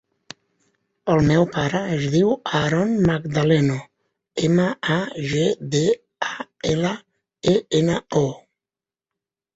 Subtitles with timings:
[1.15, 3.77] El meu pare es diu Aaron Magdaleno:
[4.49, 4.99] ema, a,
[5.35, 5.45] ge,
[5.77, 5.85] de,
[6.31, 6.95] a, ela,
[7.53, 8.27] e, ena, o.